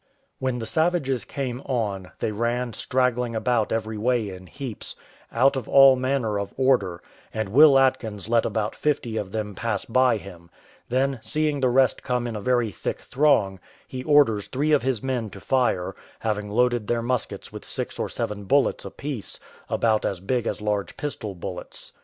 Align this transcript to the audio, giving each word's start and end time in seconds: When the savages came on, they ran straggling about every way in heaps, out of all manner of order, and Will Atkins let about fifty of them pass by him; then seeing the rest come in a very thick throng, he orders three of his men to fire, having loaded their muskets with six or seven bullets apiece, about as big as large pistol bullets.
When 0.39 0.57
the 0.57 0.65
savages 0.65 1.25
came 1.25 1.61
on, 1.61 2.09
they 2.17 2.31
ran 2.31 2.73
straggling 2.73 3.35
about 3.35 3.71
every 3.71 3.99
way 3.99 4.29
in 4.29 4.47
heaps, 4.47 4.95
out 5.31 5.55
of 5.55 5.69
all 5.69 5.95
manner 5.95 6.39
of 6.39 6.55
order, 6.57 7.03
and 7.31 7.49
Will 7.49 7.77
Atkins 7.77 8.27
let 8.27 8.43
about 8.43 8.75
fifty 8.75 9.15
of 9.17 9.31
them 9.31 9.53
pass 9.53 9.85
by 9.85 10.17
him; 10.17 10.49
then 10.89 11.19
seeing 11.21 11.59
the 11.59 11.69
rest 11.69 12.01
come 12.01 12.25
in 12.25 12.35
a 12.35 12.41
very 12.41 12.71
thick 12.71 13.01
throng, 13.01 13.59
he 13.87 14.03
orders 14.03 14.47
three 14.47 14.71
of 14.71 14.81
his 14.81 15.03
men 15.03 15.29
to 15.29 15.39
fire, 15.39 15.95
having 16.21 16.49
loaded 16.49 16.87
their 16.87 17.03
muskets 17.03 17.53
with 17.53 17.63
six 17.63 17.99
or 17.99 18.09
seven 18.09 18.45
bullets 18.45 18.83
apiece, 18.85 19.39
about 19.69 20.03
as 20.03 20.19
big 20.19 20.47
as 20.47 20.61
large 20.61 20.97
pistol 20.97 21.35
bullets. 21.35 21.93